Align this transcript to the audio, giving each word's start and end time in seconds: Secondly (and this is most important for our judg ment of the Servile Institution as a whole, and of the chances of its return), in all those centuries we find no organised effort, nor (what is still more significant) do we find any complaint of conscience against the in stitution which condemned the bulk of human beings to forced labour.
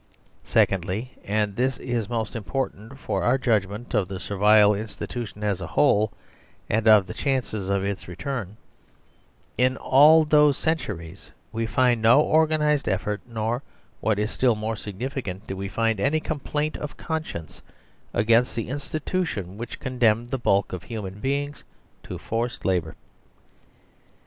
Secondly 0.45 1.11
(and 1.25 1.55
this 1.55 1.77
is 1.77 2.09
most 2.09 2.35
important 2.35 2.97
for 2.97 3.21
our 3.21 3.37
judg 3.37 3.67
ment 3.69 3.93
of 3.93 4.07
the 4.07 4.19
Servile 4.19 4.73
Institution 4.73 5.43
as 5.43 5.61
a 5.61 5.67
whole, 5.67 6.11
and 6.67 6.87
of 6.87 7.05
the 7.05 7.13
chances 7.13 7.69
of 7.69 7.83
its 7.85 8.07
return), 8.07 8.57
in 9.59 9.77
all 9.77 10.25
those 10.25 10.57
centuries 10.57 11.29
we 11.51 11.67
find 11.67 12.01
no 12.01 12.19
organised 12.19 12.89
effort, 12.89 13.21
nor 13.27 13.61
(what 13.99 14.17
is 14.17 14.31
still 14.31 14.55
more 14.55 14.75
significant) 14.75 15.45
do 15.45 15.55
we 15.55 15.67
find 15.67 15.99
any 15.99 16.19
complaint 16.19 16.77
of 16.77 16.97
conscience 16.97 17.61
against 18.11 18.55
the 18.55 18.69
in 18.69 18.77
stitution 18.77 19.55
which 19.55 19.79
condemned 19.79 20.29
the 20.31 20.39
bulk 20.39 20.73
of 20.73 20.81
human 20.81 21.19
beings 21.19 21.63
to 22.01 22.17
forced 22.17 22.65
labour. 22.65 22.95